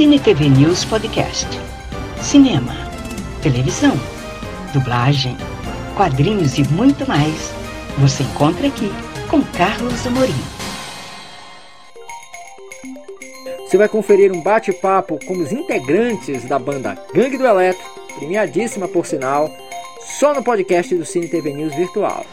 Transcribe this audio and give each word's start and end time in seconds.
Cine 0.00 0.18
TV 0.18 0.48
News 0.48 0.82
Podcast. 0.86 1.46
Cinema, 2.22 2.72
televisão, 3.42 3.92
dublagem, 4.72 5.36
quadrinhos 5.94 6.56
e 6.56 6.64
muito 6.72 7.06
mais. 7.06 7.52
Você 7.98 8.22
encontra 8.22 8.68
aqui 8.68 8.90
com 9.28 9.42
Carlos 9.42 10.06
Amorim. 10.06 10.32
Você 13.58 13.76
vai 13.76 13.90
conferir 13.90 14.32
um 14.32 14.40
bate-papo 14.40 15.18
com 15.26 15.34
os 15.34 15.52
integrantes 15.52 16.44
da 16.44 16.58
banda 16.58 16.96
Gangue 17.12 17.36
do 17.36 17.46
Eletro, 17.46 17.84
premiadíssima 18.18 18.88
por 18.88 19.04
sinal, 19.04 19.50
só 20.18 20.32
no 20.32 20.42
podcast 20.42 20.94
do 20.94 21.04
Cine 21.04 21.28
TV 21.28 21.52
News 21.52 21.74
Virtual. 21.74 22.24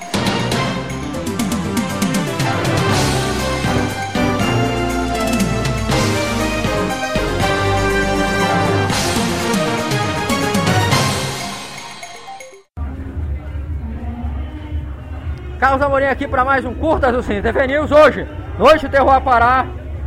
Carlos 15.59 15.81
Amorim 15.81 16.05
aqui 16.05 16.27
para 16.27 16.45
mais 16.45 16.63
um 16.63 16.73
Curtas 16.75 17.11
do 17.11 17.23
Cine 17.23 17.41
TV 17.41 17.65
News. 17.65 17.91
Hoje, 17.91 18.27
Noite 18.59 18.87
Terror 18.87 19.11
a 19.11 19.19
Pará, 19.19 19.65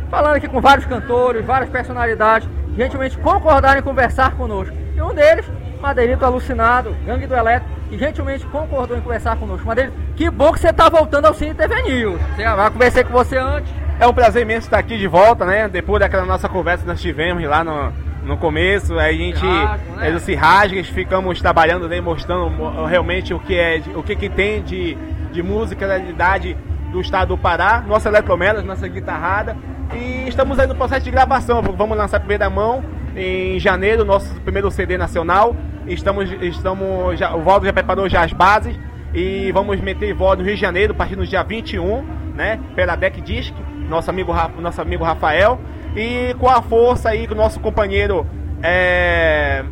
falando 0.09 0.35
aqui 0.35 0.47
com 0.47 0.61
vários 0.61 0.85
cantores, 0.85 1.45
várias 1.45 1.69
personalidades, 1.69 2.47
gentilmente 2.77 3.17
concordaram 3.17 3.81
em 3.81 3.83
conversar 3.83 4.31
conosco. 4.37 4.73
E 4.95 5.01
um 5.01 5.13
deles, 5.13 5.45
Madeirito 5.81 6.23
Alucinado, 6.23 6.95
Gangue 7.05 7.27
do 7.27 7.35
Eletro, 7.35 7.67
que 7.89 7.97
gentilmente 7.97 8.45
concordou 8.45 8.97
em 8.97 9.01
conversar 9.01 9.35
conosco. 9.35 9.67
Madeirito, 9.67 9.97
que 10.15 10.29
bom 10.29 10.53
que 10.53 10.59
você 10.61 10.69
está 10.69 10.87
voltando 10.87 11.25
ao 11.25 11.33
Cine 11.33 11.53
TV 11.53 11.81
News. 11.81 12.21
Já 12.37 12.71
conversei 12.71 13.03
com 13.03 13.11
você 13.11 13.37
antes. 13.37 13.73
É 13.99 14.07
um 14.07 14.13
prazer 14.13 14.43
imenso 14.43 14.67
estar 14.67 14.79
aqui 14.79 14.97
de 14.97 15.07
volta, 15.07 15.45
né? 15.45 15.67
Depois 15.67 15.99
daquela 15.99 16.25
nossa 16.25 16.47
conversa 16.47 16.83
que 16.83 16.89
nós 16.89 17.01
tivemos 17.01 17.43
lá 17.43 17.61
no, 17.61 17.91
no 18.23 18.37
começo, 18.37 18.97
a 18.97 19.11
gente 19.11 19.43
né? 19.43 20.17
se 20.19 20.33
rasga, 20.33 20.81
ficamos 20.85 21.41
trabalhando, 21.41 21.89
né, 21.89 21.99
mostrando 21.99 22.85
realmente 22.85 23.33
o 23.33 23.39
que 23.39 23.59
é, 23.59 23.81
o 23.93 24.01
que, 24.01 24.15
que 24.15 24.29
tem 24.29 24.63
de 24.63 24.97
de 25.31 25.41
musicalidade 25.41 26.57
do 26.91 26.99
estado 26.99 27.29
do 27.29 27.37
Pará, 27.37 27.83
nossa 27.87 28.09
eletromelas, 28.09 28.63
nossa 28.63 28.87
guitarrada. 28.87 29.55
E 29.93 30.27
estamos 30.27 30.59
aí 30.59 30.67
no 30.67 30.75
processo 30.75 31.03
de 31.03 31.11
gravação. 31.11 31.61
Vamos 31.61 31.97
lançar 31.97 32.19
primeira 32.19 32.49
mão 32.49 32.83
em 33.15 33.59
janeiro, 33.59 34.05
nosso 34.05 34.33
primeiro 34.41 34.69
CD 34.69 34.97
nacional. 34.97 35.55
Estamos, 35.87 36.31
estamos 36.41 37.19
já, 37.19 37.35
o 37.35 37.41
Valdo 37.41 37.65
já 37.65 37.73
preparou 37.73 38.07
já 38.07 38.23
as 38.23 38.33
bases 38.33 38.77
e 39.13 39.51
vamos 39.51 39.79
meter 39.81 40.13
voz 40.13 40.37
no 40.37 40.45
Rio 40.45 40.55
de 40.55 40.61
Janeiro 40.61 40.93
a 40.93 40.95
partir 40.95 41.15
do 41.15 41.25
dia 41.25 41.43
21, 41.43 42.03
né? 42.35 42.59
Pela 42.75 42.95
Deck 42.95 43.19
Disc, 43.21 43.53
nosso 43.89 44.09
amigo, 44.09 44.33
nosso 44.59 44.81
amigo 44.81 45.03
Rafael. 45.03 45.59
E 45.95 46.33
com 46.39 46.47
a 46.47 46.61
força 46.61 47.09
aí 47.09 47.27
com 47.27 47.33
o 47.33 47.37
nosso 47.37 47.59
companheiro 47.59 48.25
é, 48.63 49.65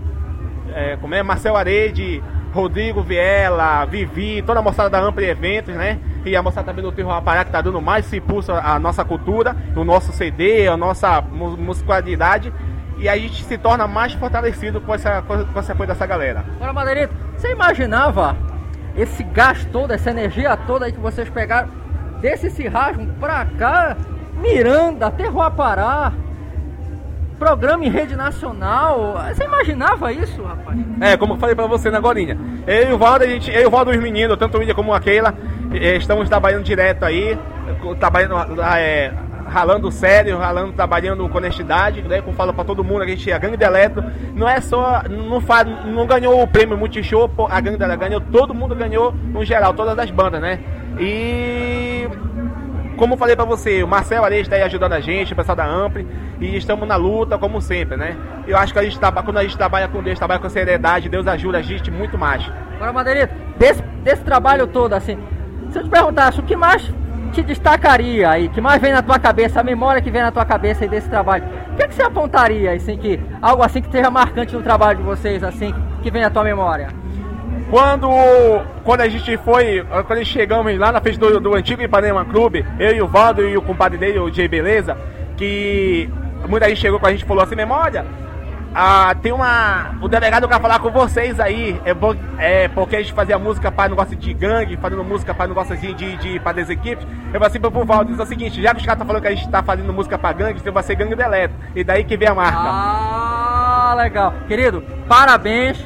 é, 0.74 0.98
como 0.98 1.16
é, 1.16 1.24
Marcel 1.24 1.56
Arede, 1.56 2.22
Rodrigo 2.54 3.02
Viela, 3.02 3.86
Vivi, 3.86 4.42
toda 4.42 4.60
a 4.60 4.64
moçada 4.64 4.90
da 4.90 5.00
Ampli 5.00 5.26
Eventos, 5.26 5.74
né? 5.76 6.00
E 6.26 6.36
a 6.36 6.42
moçada 6.42 6.66
também 6.66 6.84
do 6.84 6.92
Terror 6.92 7.14
Apará 7.14 7.46
que 7.46 7.52
tá 7.52 7.62
dando 7.62 7.82
mais 7.82 8.06
esse 8.06 8.18
impulso 8.18 8.52
à 8.52 8.80
nossa 8.80 9.06
cultura, 9.06 9.56
o 9.76 9.84
nosso 9.84 10.12
CD, 10.12 10.68
a 10.68 10.76
nossa 10.76 11.22
musicalidade. 11.22 12.52
E 12.98 13.08
a 13.08 13.18
gente 13.18 13.44
se 13.46 13.58
torna 13.58 13.88
mais 13.88 14.14
fortalecido 14.14 14.82
com 14.82 14.94
essa, 14.94 15.22
com 15.22 15.60
essa 15.60 15.74
coisa 15.74 15.94
dessa 15.94 16.06
galera. 16.06 16.44
Agora, 16.56 16.74
Madeirito, 16.74 17.16
você 17.38 17.52
imaginava 17.52 18.36
esse 18.98 19.24
gás 19.24 19.64
todo, 19.66 19.92
essa 19.92 20.10
energia 20.10 20.58
toda 20.58 20.86
aí 20.86 20.92
que 20.92 21.00
vocês 21.00 21.30
pegaram 21.30 21.70
desse 22.20 22.50
cirrasmo 22.50 23.08
pra 23.20 23.46
cá, 23.46 23.96
Miranda, 24.34 25.10
Terror 25.12 25.44
Apará, 25.44 26.12
programa 27.40 27.86
em 27.86 27.90
rede 27.90 28.16
nacional. 28.16 29.16
Você 29.34 29.46
imaginava 29.46 30.12
isso, 30.12 30.44
rapaz? 30.44 30.78
É, 31.00 31.18
como 31.18 31.34
eu 31.34 31.38
falei 31.38 31.56
pra 31.56 31.66
você 31.66 31.90
na 31.90 32.00
gorinha. 32.00 32.38
Eu 32.68 32.90
e 32.90 32.94
o 32.94 32.98
Valdo, 32.98 33.24
a 33.24 33.28
gente, 33.28 33.50
eu 33.50 33.62
e 33.62 33.66
o 33.66 33.70
Valdo, 33.70 33.92
os 33.92 33.98
meninos, 33.98 34.38
tanto 34.38 34.58
o 34.58 34.60
William 34.60 34.76
como 34.76 34.94
a 34.94 35.00
Keila, 35.00 35.34
estamos 35.72 36.28
trabalhando 36.28 36.64
direto 36.64 37.04
aí, 37.04 37.40
trabalhando, 37.98 38.62
é, 38.62 39.14
ralando 39.48 39.90
sério, 39.92 40.38
ralando, 40.38 40.74
trabalhando 40.74 41.28
com 41.28 41.38
honestidade, 41.38 42.02
né? 42.02 42.22
Como 42.22 42.36
falo 42.36 42.54
pra 42.54 42.64
todo 42.64 42.84
mundo, 42.84 43.02
a 43.02 43.08
gente, 43.08 43.32
a 43.32 43.38
Gangue 43.38 43.58
de 43.58 43.66
Eletro, 43.66 44.04
não 44.36 44.48
é 44.48 44.60
só, 44.60 45.04
não, 45.10 45.40
faz, 45.42 45.68
não 45.86 46.06
ganhou 46.06 46.42
o 46.42 46.48
prêmio 46.48 46.78
Multishow, 46.78 47.32
a 47.50 47.62
Gangue 47.62 47.78
de 47.78 47.84
Eletro 47.84 48.06
ganhou, 48.06 48.22
todo 48.22 48.54
mundo 48.54 48.76
ganhou 48.76 49.14
no 49.14 49.44
geral, 49.46 49.74
todas 49.74 49.98
as 49.98 50.12
bandas, 50.12 50.42
né? 50.42 50.60
E 51.00 52.08
como 53.00 53.16
falei 53.16 53.34
para 53.34 53.46
você, 53.46 53.82
o 53.82 53.88
Marcel 53.88 54.26
Areia 54.26 54.42
está 54.42 54.58
aí 54.58 54.62
ajudando 54.62 54.92
a 54.92 55.00
gente, 55.00 55.32
o 55.32 55.36
pessoal 55.36 55.56
da 55.56 55.66
Ampli, 55.66 56.06
e 56.38 56.58
estamos 56.58 56.86
na 56.86 56.98
luta, 56.98 57.38
como 57.38 57.62
sempre, 57.62 57.96
né? 57.96 58.18
Eu 58.46 58.58
acho 58.58 58.74
que 58.74 58.80
a 58.80 58.84
gente 58.84 59.00
quando 59.00 59.38
a 59.38 59.42
gente 59.42 59.58
trabalha 59.58 59.88
com 59.88 60.04
Deus, 60.04 60.20
trabalha 60.20 60.42
com 60.42 60.50
seriedade, 60.50 61.08
Deus 61.08 61.26
ajuda 61.26 61.60
a 61.60 61.62
gente 61.62 61.90
muito 61.90 62.18
mais. 62.18 62.44
Agora, 62.76 62.92
Madeirito, 62.92 63.34
desse, 63.58 63.82
desse 64.04 64.22
trabalho 64.22 64.68
todo, 64.68 64.94
assim, 64.94 65.18
se 65.72 65.80
eu 65.80 65.84
te 65.84 65.90
perguntasse 65.90 66.42
o 66.42 66.44
que 66.44 66.58
mais 66.58 66.94
te 67.32 67.42
destacaria 67.42 68.30
aí, 68.30 68.50
que 68.50 68.60
mais 68.60 68.82
vem 68.82 68.92
na 68.92 69.02
tua 69.02 69.18
cabeça, 69.18 69.62
a 69.62 69.64
memória 69.64 70.02
que 70.02 70.12
vem 70.12 70.22
na 70.22 70.32
tua 70.32 70.44
cabeça 70.44 70.84
aí 70.84 70.90
desse 70.90 71.10
trabalho, 71.10 71.46
o 71.72 71.76
que, 71.78 71.84
é 71.84 71.88
que 71.88 71.96
você 71.96 72.04
apontaria, 72.04 72.74
assim, 72.74 72.98
que, 72.98 73.18
algo 73.42 73.64
assim 73.64 73.82
que 73.82 73.90
seja 73.90 74.12
marcante 74.12 74.54
no 74.54 74.62
trabalho 74.62 74.98
de 74.98 75.04
vocês, 75.06 75.42
assim, 75.42 75.74
que 76.02 76.12
vem 76.12 76.22
na 76.22 76.30
tua 76.30 76.44
memória? 76.44 76.90
Quando, 77.70 78.10
quando 78.84 79.02
a 79.02 79.08
gente 79.08 79.38
foi, 79.38 79.86
quando 80.08 80.26
chegamos 80.26 80.76
lá 80.78 80.92
na 80.92 81.00
frente 81.00 81.20
do, 81.20 81.40
do 81.40 81.54
antigo 81.54 81.84
Ipanema 81.84 82.26
Clube, 82.26 82.66
eu 82.80 82.96
e 82.96 83.02
o 83.02 83.08
Valdo 83.08 83.48
e 83.48 83.56
o 83.56 83.62
compadre 83.62 83.98
dele, 83.98 84.18
o 84.18 84.34
Jay 84.34 84.48
Beleza, 84.48 84.98
que 85.38 86.10
muita 86.48 86.68
gente 86.68 86.82
chegou 86.82 87.00
com 87.00 87.06
a 87.06 87.12
gente 87.12 87.24
e 87.24 87.28
falou 87.28 87.44
assim, 87.44 87.56
memória, 87.56 88.06
ah, 88.74 89.16
tem 89.22 89.32
uma. 89.32 89.96
O 90.02 90.08
delegado 90.08 90.48
quer 90.48 90.62
falar 90.62 90.80
com 90.80 90.92
vocês 90.92 91.40
aí. 91.40 91.80
É, 91.84 91.94
bom, 91.94 92.16
é 92.38 92.68
porque 92.68 92.96
a 92.96 93.02
gente 93.02 93.14
fazia 93.14 93.38
música 93.38 93.72
para 93.72 93.90
negócio 93.90 94.16
de 94.16 94.34
gangue, 94.34 94.78
fazendo 94.78 95.04
música 95.04 95.34
para 95.34 95.48
negócio 95.48 95.76
de, 95.76 95.94
de, 95.94 96.18
de 96.18 96.40
para 96.40 96.54
das 96.54 96.70
equipes. 96.70 97.06
Eu 97.28 97.34
falei 97.34 97.48
assim 97.48 97.60
pro 97.60 97.86
Valdo, 97.86 98.12
diz 98.12 98.20
o 98.20 98.26
seguinte, 98.26 98.62
já 98.62 98.72
que 98.72 98.80
os 98.80 98.86
caras 98.86 98.98
estão 98.98 99.08
falando 99.08 99.22
que 99.22 99.28
a 99.28 99.36
gente 99.36 99.50
tá 99.50 99.64
fazendo 99.64 99.92
música 99.92 100.18
para 100.18 100.34
gangue, 100.34 100.60
você 100.60 100.70
vai 100.70 100.84
ser 100.84 100.96
gangue 100.96 101.16
do 101.16 101.22
eletro. 101.22 101.58
E 101.76 101.84
daí 101.84 102.04
que 102.04 102.16
vem 102.16 102.28
a 102.28 102.36
marca. 102.36 102.58
Ah, 102.62 103.96
legal. 103.98 104.34
Querido, 104.48 104.84
parabéns 105.08 105.84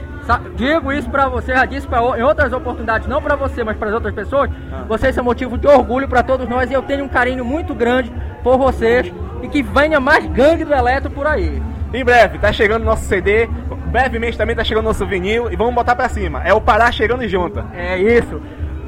Digo 0.55 0.91
isso 0.91 1.09
para 1.09 1.27
você, 1.27 1.53
já 1.53 1.65
disse 1.65 1.87
pra, 1.87 1.99
em 2.17 2.21
outras 2.21 2.51
oportunidades, 2.53 3.07
não 3.07 3.21
para 3.21 3.35
você, 3.35 3.63
mas 3.63 3.77
para 3.77 3.89
as 3.89 3.93
outras 3.93 4.13
pessoas. 4.13 4.49
Ah. 4.71 4.83
Vocês 4.87 5.13
são 5.13 5.23
motivo 5.23 5.57
de 5.57 5.67
orgulho 5.67 6.07
para 6.07 6.23
todos 6.23 6.47
nós 6.47 6.69
e 6.69 6.73
eu 6.73 6.81
tenho 6.81 7.03
um 7.03 7.09
carinho 7.09 7.43
muito 7.43 7.73
grande 7.73 8.11
por 8.43 8.57
vocês 8.57 9.11
e 9.41 9.47
que 9.47 9.61
venha 9.61 9.99
mais 9.99 10.25
gangue 10.25 10.63
do 10.63 10.73
Eletro 10.73 11.11
por 11.11 11.27
aí. 11.27 11.61
Em 11.93 12.03
breve, 12.03 12.39
tá 12.39 12.51
chegando 12.51 12.83
nosso 12.83 13.03
CD, 13.05 13.47
brevemente 13.91 14.37
também 14.37 14.55
tá 14.55 14.63
chegando 14.63 14.85
nosso 14.85 15.05
vinil 15.05 15.51
e 15.51 15.55
vamos 15.55 15.75
botar 15.75 15.95
para 15.95 16.09
cima. 16.09 16.41
É 16.43 16.53
o 16.53 16.61
Pará 16.61 16.91
chegando 16.91 17.27
junto. 17.27 17.63
É 17.73 17.97
isso. 17.97 18.41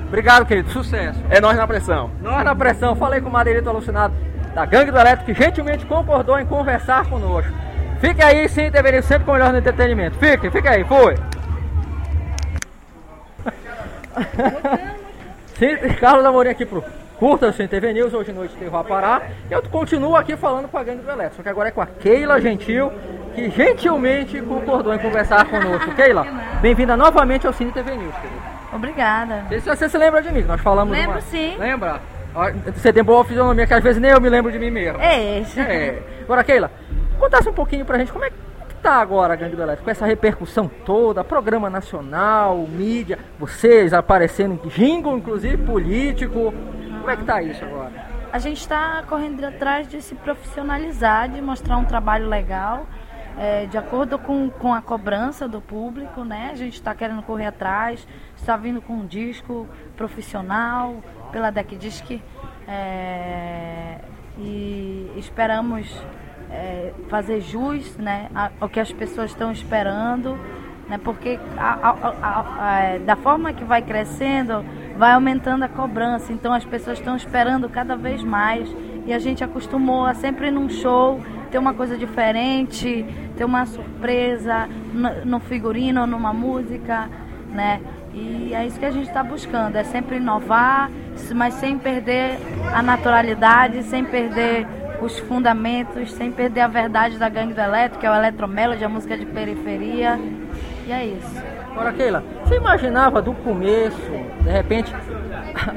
Obrigado, 0.07 0.45
querido. 0.45 0.69
Sucesso. 0.69 1.19
É 1.29 1.39
nós 1.41 1.57
na 1.57 1.67
pressão. 1.67 2.09
Nós 2.21 2.43
na 2.43 2.55
pressão. 2.55 2.95
Falei 2.95 3.21
com 3.21 3.29
o 3.29 3.31
Madeirito 3.31 3.69
Alucinado 3.69 4.13
da 4.55 4.65
Gangue 4.65 4.89
do 4.89 4.97
Eletro 4.97 5.25
que 5.25 5.33
gentilmente 5.33 5.85
concordou 5.85 6.39
em 6.39 6.45
conversar 6.45 7.05
conosco. 7.05 7.51
Fique 7.99 8.21
aí, 8.21 8.47
sim, 8.49 8.69
deveria 8.69 9.01
sempre 9.01 9.25
com 9.25 9.31
o 9.31 9.33
melhor 9.33 9.51
no 9.51 9.59
entretenimento. 9.59 10.17
Fique, 10.17 10.49
fique 10.49 10.67
aí, 10.67 10.83
foi. 10.83 11.15
sim, 15.57 15.77
Carlos 15.99 16.25
Amorim 16.25 16.49
aqui 16.49 16.65
pro 16.65 16.83
Curta 17.17 17.51
Sem 17.53 17.67
TV 17.67 17.93
News, 17.93 18.13
hoje 18.13 18.31
à 18.31 18.33
noite 18.33 18.55
tem 18.55 18.69
Pará. 18.69 19.21
E 19.49 19.53
eu 19.53 19.61
continuo 19.63 20.15
aqui 20.15 20.35
falando 20.35 20.67
com 20.67 20.77
a 20.77 20.83
gangue 20.83 21.03
do 21.03 21.11
Eletro, 21.11 21.37
só 21.37 21.43
que 21.43 21.49
agora 21.49 21.69
é 21.69 21.71
com 21.71 21.81
a 21.81 21.85
Keila 21.85 22.41
Gentil, 22.41 22.91
que 23.33 23.49
gentilmente 23.49 24.41
concordou 24.41 24.93
em 24.93 24.99
conversar 24.99 25.45
conosco. 25.45 25.93
Keila, 25.95 26.25
bem-vinda 26.61 26.97
novamente 26.97 27.47
ao 27.47 27.53
Cine 27.53 27.71
TV 27.71 27.95
News, 27.95 28.15
querido. 28.15 28.41
Obrigada. 28.73 29.41
Não 29.43 29.49
sei 29.49 29.59
se 29.61 29.69
você 29.69 29.89
se 29.89 29.97
lembra 29.97 30.21
de 30.21 30.31
mim, 30.31 30.41
nós 30.41 30.59
falamos. 30.59 30.95
Lembro 30.95 31.13
uma... 31.13 31.21
sim. 31.21 31.55
Lembra? 31.57 32.01
Você 32.75 32.91
tem 32.91 33.01
boa 33.01 33.23
fisionomia 33.23 33.65
que 33.65 33.73
às 33.73 33.81
vezes 33.81 34.01
nem 34.01 34.11
eu 34.11 34.19
me 34.19 34.27
lembro 34.27 34.51
de 34.51 34.59
mim 34.59 34.69
mesmo. 34.69 34.99
É. 35.01 35.39
é. 35.57 36.01
Agora, 36.23 36.43
Keila, 36.43 36.69
contasse 37.25 37.49
um 37.49 37.53
pouquinho 37.53 37.83
pra 37.83 37.97
gente 37.97 38.11
como 38.11 38.23
é 38.23 38.29
que 38.29 38.35
tá 38.83 39.01
agora 39.01 39.33
a 39.33 39.35
Gangue 39.35 39.55
do 39.55 39.61
Elétrico? 39.63 39.85
Com 39.85 39.89
essa 39.89 40.05
repercussão 40.05 40.69
toda, 40.85 41.23
programa 41.23 41.71
nacional, 41.71 42.55
mídia, 42.67 43.17
vocês 43.39 43.93
aparecendo 43.93 44.61
em 44.63 44.69
jingle, 44.69 45.17
inclusive 45.17 45.57
político. 45.57 46.53
Como 46.99 47.09
é 47.09 47.17
que 47.17 47.23
tá 47.23 47.41
isso 47.41 47.65
agora? 47.65 47.91
A 48.31 48.37
gente 48.37 48.59
está 48.59 49.03
correndo 49.07 49.43
atrás 49.43 49.87
de 49.87 50.01
se 50.03 50.13
profissionalizar, 50.13 51.27
de 51.29 51.41
mostrar 51.41 51.77
um 51.77 51.85
trabalho 51.85 52.27
legal. 52.27 52.85
É, 53.37 53.65
de 53.65 53.77
acordo 53.77 54.17
com, 54.17 54.49
com 54.49 54.73
a 54.73 54.81
cobrança 54.81 55.45
do 55.45 55.59
público, 55.59 56.23
né? 56.23 56.51
A 56.53 56.55
gente 56.55 56.75
está 56.75 56.95
querendo 56.95 57.21
correr 57.21 57.47
atrás, 57.47 58.07
está 58.37 58.55
vindo 58.55 58.81
com 58.81 58.93
um 58.93 59.05
disco 59.05 59.67
profissional 59.97 61.03
pela 61.33 61.49
Deck 61.49 61.75
Disc 61.75 62.21
é, 62.65 63.99
e 64.37 65.11
esperamos 65.17 66.01
é, 66.51 66.93
fazer 67.09 67.41
jus 67.41 67.95
né, 67.97 68.29
ao 68.59 68.69
que 68.69 68.79
as 68.79 68.91
pessoas 68.91 69.31
estão 69.31 69.51
esperando, 69.51 70.37
né, 70.87 70.99
porque 71.03 71.39
a, 71.57 71.89
a, 71.89 72.13
a, 72.61 72.79
é, 72.81 72.99
da 72.99 73.15
forma 73.15 73.53
que 73.53 73.63
vai 73.63 73.81
crescendo, 73.81 74.63
vai 74.97 75.13
aumentando 75.13 75.63
a 75.63 75.69
cobrança, 75.69 76.31
então 76.31 76.53
as 76.53 76.63
pessoas 76.65 76.99
estão 76.99 77.15
esperando 77.15 77.69
cada 77.69 77.95
vez 77.95 78.23
mais 78.23 78.69
e 79.05 79.13
a 79.13 79.19
gente 79.19 79.43
acostumou 79.43 80.05
a 80.05 80.13
sempre 80.13 80.49
num 80.49 80.69
show 80.69 81.19
ter 81.51 81.59
uma 81.59 81.73
coisa 81.73 81.97
diferente, 81.97 83.05
ter 83.37 83.45
uma 83.45 83.65
surpresa 83.65 84.67
no, 84.93 85.25
no 85.25 85.39
figurino, 85.39 86.05
numa 86.07 86.33
música, 86.33 87.09
né? 87.49 87.79
E 88.13 88.53
é 88.53 88.65
isso 88.65 88.79
que 88.79 88.85
a 88.85 88.91
gente 88.91 89.07
está 89.07 89.23
buscando, 89.23 89.75
é 89.75 89.83
sempre 89.83 90.17
inovar, 90.17 90.89
mas 91.33 91.53
sem 91.55 91.77
perder 91.77 92.37
a 92.73 92.81
naturalidade, 92.81 93.83
sem 93.83 94.05
perder 94.05 94.65
os 95.05 95.19
fundamentos, 95.19 96.11
sem 96.13 96.31
perder 96.31 96.61
a 96.61 96.67
verdade 96.67 97.17
da 97.17 97.29
gangue 97.29 97.53
do 97.53 97.61
elétrico, 97.61 97.99
que 97.99 98.05
é 98.05 98.11
o 98.11 98.15
Eletromelody, 98.15 98.83
a 98.83 98.89
música 98.89 99.17
de 99.17 99.25
periferia. 99.25 100.19
E 100.87 100.91
é 100.91 101.05
isso. 101.05 101.43
Agora, 101.71 101.93
Keila, 101.93 102.23
você 102.43 102.55
imaginava 102.55 103.21
do 103.21 103.33
começo, 103.33 104.11
de 104.41 104.49
repente, 104.49 104.93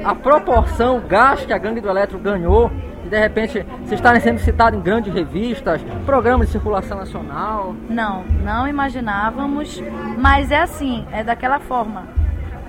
a 0.03 0.15
proporção, 0.15 1.01
gasto 1.07 1.45
que 1.45 1.53
a 1.53 1.57
gangue 1.57 1.81
do 1.81 1.89
elétrico 1.89 2.21
ganhou 2.21 2.71
e 3.05 3.09
de 3.09 3.19
repente 3.19 3.65
vocês 3.83 3.93
estarem 3.93 4.21
sendo 4.21 4.39
citados 4.39 4.79
em 4.79 4.81
grandes 4.81 5.13
revistas, 5.13 5.81
programas 6.05 6.47
de 6.47 6.53
circulação 6.53 6.97
nacional? 6.97 7.75
Não, 7.89 8.23
não 8.43 8.67
imaginávamos, 8.67 9.81
mas 10.17 10.51
é 10.51 10.61
assim, 10.61 11.05
é 11.11 11.23
daquela 11.23 11.59
forma 11.59 12.19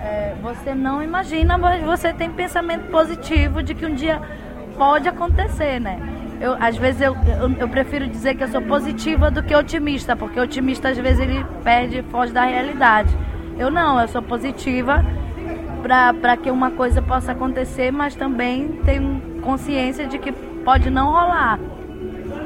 é, 0.03 0.35
você 0.43 0.75
não 0.75 1.03
imagina, 1.03 1.59
mas 1.59 1.83
você 1.83 2.13
tem 2.13 2.31
pensamento 2.31 2.91
positivo 2.91 3.63
de 3.63 3.75
que 3.75 3.85
um 3.85 3.95
dia 3.95 4.21
pode 4.77 5.09
acontecer, 5.09 5.79
né? 5.79 5.99
Eu, 6.41 6.57
às 6.59 6.77
vezes 6.77 7.03
eu, 7.03 7.15
eu, 7.15 7.53
eu, 7.59 7.69
prefiro 7.69 8.09
dizer 8.09 8.35
que 8.35 8.43
eu 8.43 8.49
sou 8.49 8.63
positiva 8.63 9.31
do 9.31 9.43
que 9.43 9.55
otimista, 9.55 10.17
porque 10.17 10.41
otimista 10.41 10.89
às 10.89 10.97
vezes 10.97 11.21
ele 11.21 11.45
perde, 11.63 12.03
foge 12.05 12.33
da 12.33 12.45
realidade. 12.45 13.15
Eu 13.59 13.71
não, 13.71 14.01
eu 14.01 14.09
sou 14.09 14.23
positiva 14.23 15.05
para 15.83 16.37
que 16.39 16.51
uma 16.51 16.71
coisa 16.71 17.03
possa 17.03 17.33
acontecer, 17.33 17.91
mas 17.91 18.15
também 18.15 18.81
tenho 18.85 19.21
consciência 19.43 20.07
de 20.07 20.19
que 20.19 20.33
pode 20.33 20.89
não 20.89 21.11
rolar. 21.11 21.59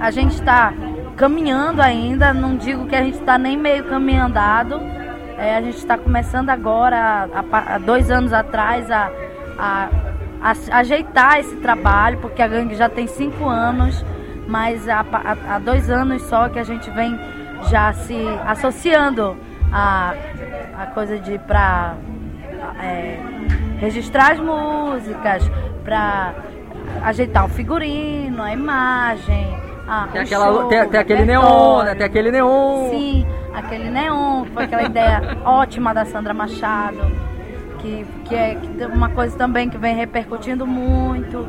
A 0.01 0.11
gente 0.11 0.33
está 0.33 0.73
caminhando 1.17 1.81
ainda, 1.81 2.35
não 2.35 2.57
digo 2.57 2.87
que 2.87 2.97
a 2.97 3.03
gente 3.03 3.19
está 3.19 3.39
nem 3.39 3.57
meio 3.57 3.85
caminho 3.85 4.25
andado, 4.25 4.81
é, 5.39 5.57
a 5.57 5.63
gente 5.63 5.77
está 5.77 5.97
começando 5.97 6.51
agora, 6.51 7.29
há, 7.53 7.79
dois 7.79 8.11
anos 8.11 8.33
atrás, 8.33 8.91
a, 8.91 9.11
a, 9.59 9.89
a, 10.45 10.79
ajeitar 10.79 11.39
esse 11.39 11.57
trabalho, 11.57 12.19
porque 12.19 12.43
a 12.43 12.47
gangue 12.47 12.75
já 12.75 12.89
tem 12.89 13.07
cinco 13.07 13.49
anos, 13.49 14.05
mas 14.47 14.87
há, 14.87 15.03
há 15.49 15.59
dois 15.59 15.89
anos 15.89 16.21
só 16.25 16.51
que 16.51 16.59
a 16.59 16.63
gente 16.65 16.91
vem 16.91 17.19
já 17.71 17.95
se 17.95 18.15
associando 18.47 19.35
a, 19.73 20.15
a 20.79 20.87
coisa 20.89 21.19
de 21.19 21.39
para 21.39 21.95
é, 22.83 23.19
registrar 23.79 24.33
as 24.33 24.41
músicas, 24.41 25.51
para 25.83 26.35
ajeitar 27.03 27.47
o 27.47 27.49
figurino, 27.49 28.43
a 28.43 28.53
imagem. 28.53 29.57
Ah, 29.89 30.09
tem, 30.13 30.23
aquela, 30.23 30.69
tem, 30.69 30.89
tem 30.89 31.01
aquele 31.01 31.25
neon, 31.25 31.83
né? 31.85 31.95
Tem 31.95 32.07
aquele 32.07 32.31
neon. 32.31 32.91
Sim, 32.91 33.27
aquele 33.55 33.91
neon, 33.91 34.45
foi 34.53 34.65
aquela 34.65 34.83
ideia 34.83 35.39
ótima 35.45 35.95
da 35.95 36.05
Sandra 36.05 36.35
Machado, 36.35 37.01
que, 37.85 38.07
que 38.25 38.35
é 38.35 38.59
uma 38.87 39.11
coisa 39.11 39.37
também 39.37 39.69
que 39.69 39.77
vem 39.77 39.95
repercutindo 39.95 40.67
muito. 40.67 41.47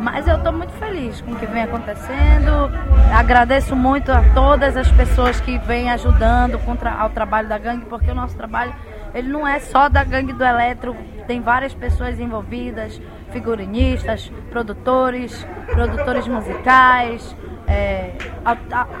Mas 0.00 0.26
eu 0.26 0.36
estou 0.36 0.52
muito 0.52 0.72
feliz 0.74 1.20
com 1.20 1.32
o 1.32 1.36
que 1.36 1.44
vem 1.46 1.64
acontecendo. 1.64 2.70
Agradeço 3.14 3.76
muito 3.76 4.10
a 4.10 4.22
todas 4.32 4.76
as 4.76 4.90
pessoas 4.92 5.40
que 5.40 5.58
vêm 5.58 5.90
ajudando 5.90 6.58
contra, 6.60 6.92
ao 6.92 7.10
trabalho 7.10 7.48
da 7.48 7.58
gangue, 7.58 7.84
porque 7.86 8.10
o 8.10 8.14
nosso 8.14 8.36
trabalho 8.36 8.72
ele 9.14 9.28
não 9.28 9.46
é 9.46 9.58
só 9.58 9.88
da 9.88 10.04
gangue 10.04 10.32
do 10.32 10.44
eletro, 10.44 10.96
tem 11.26 11.40
várias 11.40 11.74
pessoas 11.74 12.20
envolvidas, 12.20 13.00
figurinistas, 13.32 14.30
produtores, 14.50 15.46
produtores 15.66 16.28
musicais, 16.28 17.34
é, 17.66 18.12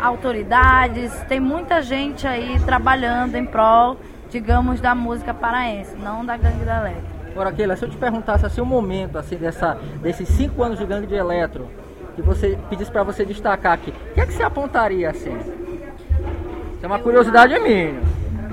autoridades, 0.00 1.12
tem 1.28 1.38
muita 1.38 1.80
gente 1.82 2.26
aí 2.26 2.58
trabalhando 2.60 3.36
em 3.36 3.44
prol, 3.44 3.98
digamos, 4.30 4.80
da 4.80 4.94
música 4.94 5.32
paraense, 5.32 5.96
não 5.96 6.24
da 6.24 6.36
gangue 6.36 6.64
da 6.64 6.80
eletro. 6.80 7.18
Agora, 7.30 7.52
Keila, 7.52 7.76
se 7.76 7.84
eu 7.84 7.88
te 7.88 7.96
perguntasse 7.96 8.44
assim 8.44 8.60
um 8.60 8.66
momento 8.66 9.16
assim 9.16 9.36
dessa, 9.36 9.78
desses 10.02 10.28
cinco 10.28 10.62
anos 10.62 10.78
de 10.78 10.84
gangue 10.86 11.06
de 11.06 11.14
eletro, 11.14 11.68
que 12.14 12.22
você 12.22 12.58
pedisse 12.68 12.90
para 12.90 13.02
você 13.02 13.24
destacar 13.24 13.72
aqui, 13.72 13.90
o 13.90 14.14
que 14.14 14.20
é 14.20 14.26
que 14.26 14.32
você 14.32 14.42
apontaria 14.42 15.10
assim? 15.10 15.36
Isso 15.36 16.84
é 16.84 16.86
uma 16.86 16.98
curiosidade 16.98 17.58
minha. 17.60 17.94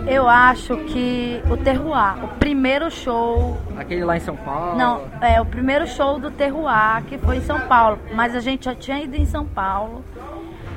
Eu 0.08 0.30
acho 0.30 0.78
que 0.78 1.42
o 1.50 1.58
Terroir, 1.58 2.24
o 2.24 2.28
primeiro 2.38 2.92
show. 2.92 3.58
Aquele 3.76 4.06
lá 4.06 4.16
em 4.16 4.20
São 4.20 4.36
Paulo? 4.36 4.78
Não, 4.78 5.02
é 5.20 5.42
o 5.42 5.46
primeiro 5.46 5.88
show 5.88 6.20
do 6.20 6.30
Terroir, 6.30 7.04
que 7.08 7.18
foi 7.18 7.38
em 7.38 7.42
São 7.42 7.62
Paulo. 7.62 7.98
Mas 8.14 8.36
a 8.36 8.40
gente 8.40 8.66
já 8.66 8.76
tinha 8.76 9.02
ido 9.02 9.16
em 9.16 9.26
São 9.26 9.46
Paulo. 9.46 10.04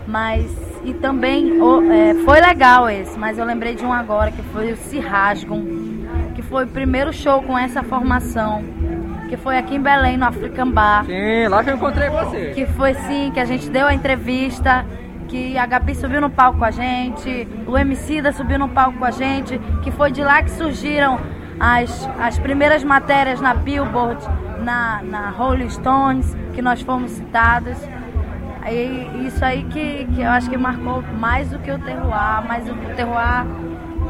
Mas. 0.09 0.51
E 0.85 0.95
também 0.95 1.59
é, 1.93 2.15
foi 2.25 2.41
legal 2.41 2.89
esse, 2.89 3.19
mas 3.19 3.37
eu 3.37 3.45
lembrei 3.45 3.75
de 3.75 3.85
um 3.85 3.93
agora 3.93 4.31
que 4.31 4.41
foi 4.45 4.73
o 4.73 4.77
Se 4.77 4.99
Rasgam, 4.99 5.63
que 6.35 6.41
foi 6.41 6.65
o 6.65 6.69
primeiro 6.69 7.13
show 7.13 7.43
com 7.43 7.59
essa 7.59 7.83
formação. 7.83 8.65
Que 9.29 9.37
foi 9.37 9.59
aqui 9.59 9.75
em 9.75 9.83
Belém, 9.83 10.17
no 10.17 10.25
African 10.25 10.71
Bar. 10.71 11.05
Sim, 11.05 11.49
lá 11.49 11.63
que 11.63 11.69
eu 11.69 11.75
encontrei 11.75 12.09
você. 12.09 12.53
Que 12.55 12.65
foi 12.65 12.95
sim, 12.95 13.31
que 13.35 13.39
a 13.39 13.45
gente 13.45 13.69
deu 13.69 13.87
a 13.87 13.93
entrevista 13.93 14.87
que 15.29 15.59
a 15.59 15.67
Gabi 15.67 15.95
subiu 15.95 16.23
no 16.23 16.31
palco 16.31 16.59
com 16.59 16.65
a 16.65 16.71
gente, 16.71 17.47
o 17.67 17.77
MC 17.77 18.23
da 18.23 18.33
subiu 18.33 18.59
no 18.59 18.71
palco 18.71 18.99
com 18.99 19.05
a 19.05 19.11
gente, 19.11 19.61
que 19.83 19.91
foi 19.91 20.11
de 20.11 20.23
lá 20.23 20.43
que 20.43 20.51
surgiram 20.51 21.21
as, 21.61 22.09
as 22.19 22.39
primeiras 22.39 22.83
matérias 22.83 23.39
na 23.39 23.53
Billboard, 23.53 24.27
na, 24.65 25.03
na 25.03 25.29
Rolling 25.29 25.69
Stones, 25.69 26.35
que 26.55 26.63
nós 26.63 26.81
fomos 26.81 27.11
citados. 27.11 27.77
E 28.73 29.27
isso 29.27 29.45
aí 29.45 29.65
que, 29.65 30.05
que 30.15 30.21
eu 30.21 30.31
acho 30.31 30.49
que 30.51 30.57
marcou 30.57 31.03
mais 31.19 31.51
do 31.51 31.59
que 31.59 31.71
o 31.71 31.79
Terroir, 31.79 32.45
mas 32.47 32.69
o 32.69 32.75
Terroir 32.97 33.47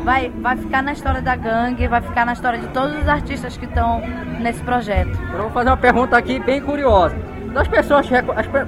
vai, 0.04 0.30
vai 0.30 0.56
ficar 0.56 0.82
na 0.82 0.92
história 0.92 1.20
da 1.20 1.36
gangue, 1.36 1.86
vai 1.86 2.00
ficar 2.00 2.24
na 2.24 2.32
história 2.32 2.58
de 2.58 2.68
todos 2.68 2.96
os 2.98 3.08
artistas 3.08 3.56
que 3.56 3.64
estão 3.64 4.02
nesse 4.40 4.62
projeto. 4.62 5.18
Eu 5.32 5.42
vou 5.42 5.50
fazer 5.50 5.70
uma 5.70 5.76
pergunta 5.76 6.16
aqui 6.16 6.38
bem 6.38 6.60
curiosa 6.60 7.16
das 7.52 7.66
pessoas, 7.66 8.06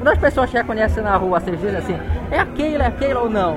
das 0.02 0.18
pessoas 0.18 0.50
que 0.50 0.56
reconhecem 0.56 1.02
na 1.02 1.16
rua, 1.16 1.38
vocês 1.38 1.60
dizem 1.60 1.76
assim, 1.76 1.98
é 2.30 2.40
aquele, 2.40 2.82
é 2.82 2.86
aquele 2.86 3.14
ou 3.14 3.28
não? 3.28 3.56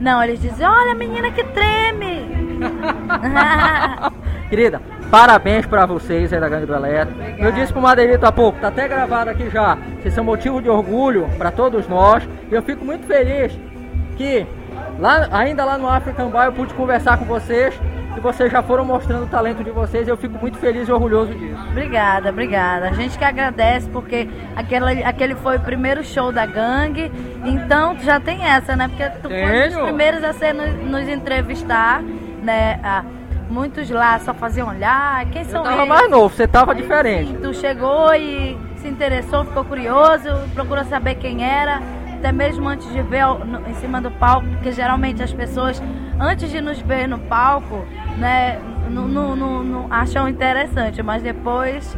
Não, 0.00 0.22
eles 0.22 0.40
dizem, 0.40 0.66
olha 0.66 0.92
a 0.92 0.94
menina 0.94 1.30
que 1.30 1.42
treme. 1.44 2.26
Querida, 4.48 4.80
parabéns 5.16 5.64
para 5.64 5.86
vocês 5.86 6.30
aí 6.30 6.38
da 6.38 6.46
Gangue 6.46 6.66
do 6.66 6.74
Eletro. 6.74 7.14
Eu 7.38 7.50
disse 7.50 7.72
pro 7.72 7.80
Madeirito 7.80 8.26
há 8.26 8.30
pouco, 8.30 8.60
tá 8.60 8.68
até 8.68 8.86
gravado 8.86 9.30
aqui 9.30 9.48
já. 9.48 9.78
Vocês 9.98 10.12
são 10.12 10.22
motivo 10.22 10.60
de 10.60 10.68
orgulho 10.68 11.26
para 11.38 11.50
todos 11.50 11.88
nós. 11.88 12.28
E 12.50 12.54
eu 12.54 12.62
fico 12.62 12.84
muito 12.84 13.06
feliz 13.06 13.58
que 14.18 14.46
lá, 14.98 15.26
ainda 15.32 15.64
lá 15.64 15.78
no 15.78 15.88
African 15.88 16.28
Bar 16.28 16.44
eu 16.44 16.52
pude 16.52 16.74
conversar 16.74 17.16
com 17.16 17.24
vocês 17.24 17.74
e 18.14 18.20
vocês 18.20 18.52
já 18.52 18.62
foram 18.62 18.84
mostrando 18.84 19.24
o 19.24 19.26
talento 19.26 19.64
de 19.64 19.70
vocês. 19.70 20.06
Eu 20.06 20.18
fico 20.18 20.38
muito 20.38 20.58
feliz 20.58 20.86
e 20.86 20.92
orgulhoso 20.92 21.32
disso. 21.32 21.66
Obrigada, 21.70 22.28
obrigada. 22.28 22.90
A 22.90 22.92
gente 22.92 23.16
que 23.16 23.24
agradece 23.24 23.88
porque 23.88 24.28
aquele, 24.54 25.02
aquele 25.02 25.34
foi 25.36 25.56
o 25.56 25.60
primeiro 25.60 26.04
show 26.04 26.30
da 26.30 26.44
gangue, 26.44 27.10
então 27.42 27.98
já 28.00 28.20
tem 28.20 28.44
essa, 28.44 28.76
né? 28.76 28.86
Porque 28.86 29.08
tu 29.22 29.28
Tenho. 29.28 29.48
foi 29.48 29.60
um 29.60 29.68
dos 29.70 29.82
primeiros 29.82 30.22
a 30.22 30.34
ser 30.34 30.52
nos, 30.52 30.74
nos 30.74 31.08
entrevistar, 31.08 32.02
né? 32.02 32.78
Ah, 32.84 33.02
muitos 33.48 33.88
lá 33.90 34.18
só 34.18 34.34
faziam 34.34 34.68
olhar. 34.68 35.24
Quem 35.26 35.44
são 35.44 35.60
Eu 35.60 35.64
tava 35.64 35.76
eles? 35.82 35.88
mais 35.88 36.10
novo, 36.10 36.34
você 36.34 36.46
tava 36.46 36.72
Aí, 36.72 36.82
diferente. 36.82 37.30
Sim, 37.30 37.38
tu 37.42 37.54
chegou 37.54 38.14
e 38.14 38.58
se 38.76 38.88
interessou, 38.88 39.44
ficou 39.44 39.64
curioso, 39.64 40.28
procurou 40.54 40.84
saber 40.84 41.16
quem 41.16 41.44
era 41.44 41.80
até 42.14 42.32
mesmo 42.32 42.66
antes 42.68 42.90
de 42.92 43.02
ver 43.02 43.24
em 43.68 43.74
cima 43.74 44.00
do 44.00 44.10
palco, 44.10 44.46
porque 44.48 44.72
geralmente 44.72 45.22
as 45.22 45.32
pessoas, 45.32 45.82
antes 46.18 46.50
de 46.50 46.60
nos 46.60 46.80
ver 46.80 47.06
no 47.06 47.18
palco, 47.18 47.84
né, 48.16 48.58
não, 48.90 49.06
não, 49.06 49.36
não, 49.36 49.62
não 49.62 49.86
acham 49.90 50.26
interessante, 50.26 51.02
mas 51.02 51.22
depois 51.22 51.96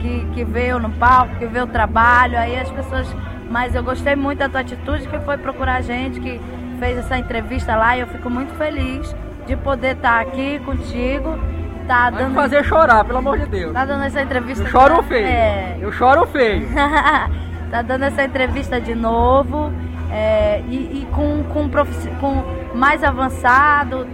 que, 0.00 0.26
que 0.34 0.44
veio 0.44 0.78
no 0.78 0.90
palco, 0.90 1.34
que 1.36 1.46
vê 1.46 1.60
o 1.60 1.66
trabalho, 1.66 2.38
aí 2.38 2.58
as 2.58 2.70
pessoas. 2.70 3.06
Mas 3.50 3.74
eu 3.74 3.82
gostei 3.82 4.16
muito 4.16 4.38
da 4.38 4.48
tua 4.48 4.60
atitude, 4.60 5.06
que 5.08 5.18
foi 5.20 5.36
procurar 5.36 5.76
a 5.76 5.80
gente, 5.80 6.20
que 6.20 6.40
fez 6.78 6.98
essa 6.98 7.18
entrevista 7.18 7.76
lá, 7.76 7.96
e 7.96 8.00
eu 8.00 8.06
fico 8.06 8.30
muito 8.30 8.54
feliz 8.54 9.14
de 9.46 9.56
poder 9.56 9.96
estar 9.96 10.20
aqui 10.20 10.58
contigo. 10.60 11.38
Tá 11.86 12.10
dando... 12.10 12.34
fazer 12.34 12.64
chorar, 12.64 13.04
pelo 13.04 13.18
amor 13.18 13.38
de 13.38 13.46
Deus. 13.46 13.72
Tá 13.72 13.84
dando 13.84 14.04
essa 14.04 14.22
entrevista. 14.22 14.64
Eu 14.64 14.68
choro 14.68 15.02
feio. 15.02 15.26
É... 15.26 15.76
Eu 15.80 15.92
choro 15.92 16.26
feio. 16.26 16.66
tá 17.70 17.82
dando 17.82 18.04
essa 18.04 18.24
entrevista 18.24 18.80
de 18.80 18.94
novo 18.94 19.70
é, 20.10 20.60
e, 20.68 21.02
e, 21.02 21.08
com, 21.12 21.42
com, 21.44 21.68
com 22.20 22.76
mais 22.76 23.02
avançado, 23.02 24.06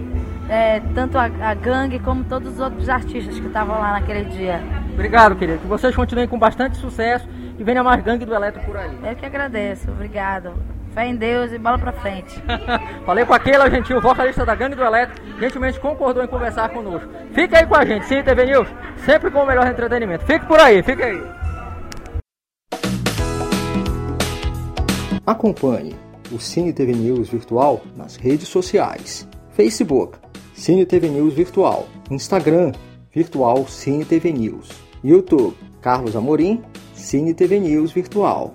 é, 0.48 0.80
tanto 0.94 1.18
a, 1.18 1.24
a, 1.24 1.54
gangue 1.54 1.98
como 1.98 2.24
todos 2.24 2.54
os 2.54 2.60
outros 2.60 2.88
artistas 2.88 3.38
que 3.38 3.46
estavam 3.46 3.78
lá 3.78 3.92
naquele 3.92 4.24
dia. 4.24 4.60
Obrigado, 4.92 5.36
querido. 5.36 5.58
Que 5.58 5.66
vocês 5.66 5.94
continuem 5.94 6.26
com 6.26 6.38
bastante 6.38 6.78
sucesso 6.78 7.28
e 7.58 7.62
venha 7.62 7.84
mais 7.84 8.02
gangue 8.02 8.24
do 8.24 8.34
Eletro 8.34 8.62
por 8.62 8.76
aí. 8.76 8.96
Eu 9.04 9.14
que 9.14 9.26
agradeço. 9.26 9.90
Obrigado. 9.90 10.54
Fé 10.94 11.06
em 11.06 11.16
Deus 11.16 11.52
e 11.52 11.58
bola 11.58 11.78
pra 11.78 11.92
frente. 11.92 12.42
Falei 13.06 13.24
com 13.24 13.32
aquele 13.32 13.70
gentil 13.70 14.00
vocalista 14.00 14.44
da 14.44 14.54
Gangue 14.54 14.74
do 14.74 14.82
Eletro, 14.82 15.22
gentilmente 15.38 15.78
concordou 15.78 16.22
em 16.22 16.26
conversar 16.26 16.68
conosco. 16.70 17.08
Fique 17.32 17.56
aí 17.56 17.66
com 17.66 17.76
a 17.76 17.84
gente, 17.84 18.06
sim, 18.06 18.22
TV 18.22 18.46
News, 18.46 18.68
sempre 19.04 19.30
com 19.30 19.42
o 19.42 19.46
melhor 19.46 19.66
entretenimento. 19.66 20.24
Fique 20.24 20.46
por 20.46 20.58
aí, 20.58 20.82
fique 20.82 21.02
aí. 21.02 21.22
Acompanhe 25.24 25.94
o 26.32 26.40
Cine 26.40 26.72
TV 26.72 26.92
News 26.92 27.28
Virtual 27.28 27.80
nas 27.96 28.16
redes 28.16 28.48
sociais. 28.48 29.28
Facebook, 29.50 30.18
Cine 30.54 30.84
TV 30.84 31.08
News 31.08 31.34
Virtual. 31.34 31.86
Instagram, 32.10 32.72
Virtual 33.14 33.66
Cine 33.68 34.04
TV 34.04 34.32
News. 34.32 34.70
YouTube, 35.04 35.56
Carlos 35.80 36.16
Amorim, 36.16 36.62
Cine 36.94 37.32
TV 37.32 37.60
News 37.60 37.92
Virtual. 37.92 38.54